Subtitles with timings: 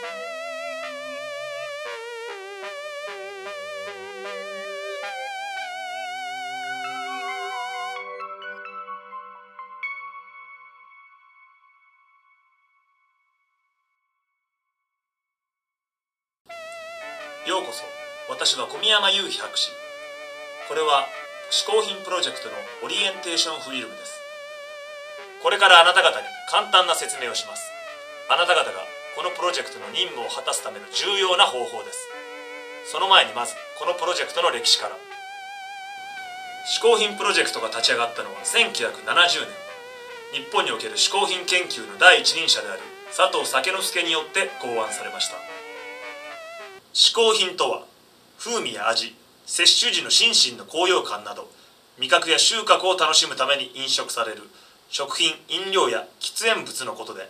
[0.00, 0.06] よ
[17.60, 17.84] うこそ。
[18.28, 19.70] 私は小宮山雄飛博士。
[20.68, 21.06] これは
[21.50, 22.54] 嗜好品プロジェクトの
[22.84, 24.20] オリエンテーションフィルムです。
[25.42, 27.70] これからあなた方に簡単な説明をします。
[28.30, 28.86] あなた方が
[29.20, 32.08] このプロジェクトの任務を果たすための重要な方法です。
[32.88, 34.96] その前にまずこのプロジェクトの歴史から。
[36.64, 39.44] 嗜好品プロジェクトが立ち上がったのは1970
[40.32, 40.40] 年。
[40.40, 42.80] 日本における嗜好品研究の第一人者である
[43.14, 45.36] 佐藤酒之助によって考案されました。
[46.94, 47.84] 嗜好品とは
[48.38, 49.14] 風味や味
[49.44, 51.52] 摂取時の心身の高揚感など
[51.98, 54.48] 味覚や収穫を楽しむために飲食される
[54.88, 57.28] 食品飲料や喫煙物のことで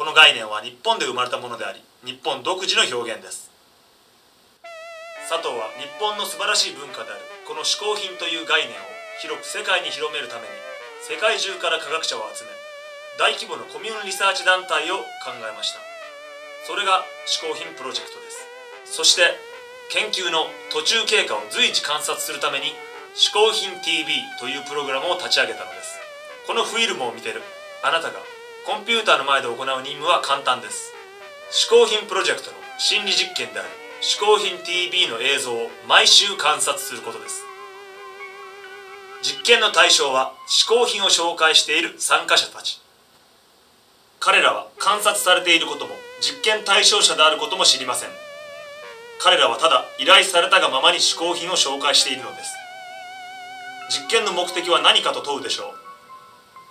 [0.00, 3.52] この概念は日本で生まれたものであり日本独自の表現です。
[5.28, 8.80] 佐藤は日本の素晴らしい文化であるこの嗜好品という概念を
[9.20, 10.56] 広く世界に広めるために
[11.04, 12.56] 世界中から科学者を集め
[13.20, 15.84] 大規模なコミューンリサーチ団体を考えました。
[16.64, 18.24] それが嗜好品プロジェクトで
[18.88, 19.04] す。
[19.04, 19.36] そして
[19.92, 22.72] 研究の途中経過を随時観察するために
[23.12, 26.00] 「嗜好品 TV」というプログラムを立ち上げたのです。
[26.48, 27.44] このフィルムを見てる
[27.84, 30.92] あなたがコンピューターの前で行う任務は簡単です。
[31.50, 33.68] 嗜好品プロジェクトの心理実験である
[34.00, 37.44] 「嗜好品 TV」の映像を毎週観察することです。
[39.22, 42.80] 実験の対象は嗜好品を紹介している参加者たち。
[44.18, 48.10] 彼らは観察されていることも実験対象者であることも知りません。
[49.18, 52.50] 彼らはただ依頼されたがままに嗜好品を紹介しているのです。
[53.88, 55.79] 実験の目的は何かと問うでしょう。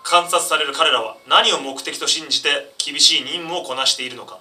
[0.04, 4.40] 観察される彼らは何を目的と信じて厳しい任務をこなしているのか。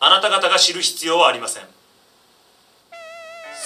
[0.00, 1.62] あなた方が知る必要はありません。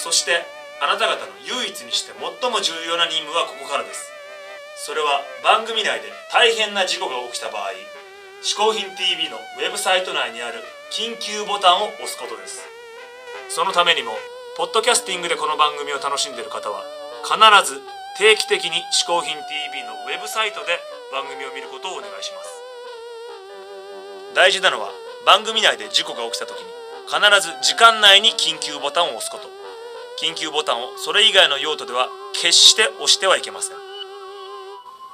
[0.02, 0.44] そして
[0.82, 4.12] あなた方の唯一にして最も重要な任務はここからです。
[4.84, 7.72] それは番組内で大変な事故が起きた場合
[8.44, 10.62] 「嗜好品 TV」のウェブサイト内にある
[10.92, 12.60] 緊急ボタンを押すことです。
[13.48, 14.18] そのためにも
[14.56, 16.84] ポッドキャスティングでこの番組を楽しんでいる方は
[17.24, 17.38] 必
[17.72, 17.80] ず
[18.18, 20.80] 定期的に「嗜好品 TV」のウェブサイトで
[21.12, 22.50] 番組を見ることをお願いします。
[24.34, 24.90] 大事なのは
[25.26, 26.64] 番組内で事故が起きた時に
[27.06, 29.48] 必ず時間内に緊急ボタンを押すこと。
[30.18, 33.76] 緊急ボタンをそれ以外の用途では決して押してはいけません。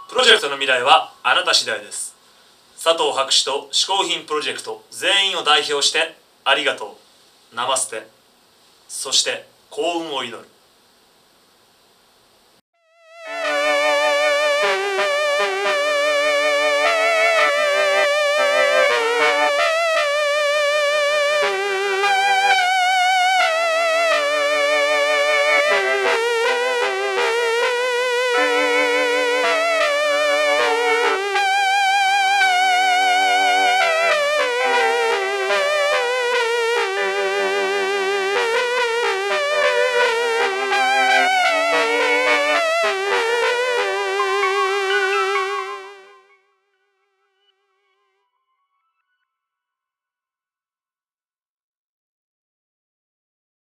[0.08, 2.14] プロジェクトの未来はあなた次第です。
[2.80, 6.96] 佐藤博士と嗜好品プロジェクト全員を代表してありがと
[7.52, 7.56] う。
[7.56, 8.06] ナマステ。
[8.88, 10.48] そして幸運を祈る。